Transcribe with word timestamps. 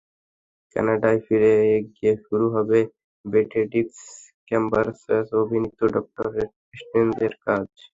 কানাডায় 0.75 1.19
ফিরে 1.25 1.53
গিয়ে 1.89 2.13
শুরু 2.25 2.45
হবে 2.55 2.79
বেনেডিক্ট 3.25 3.97
কাম্বারব্যাচ 4.49 5.27
অভিনীত 5.41 5.79
ডক্টর 5.95 6.27
স্ট্রেঞ্জ-এর 6.79 7.33
কাজ। 7.45 7.67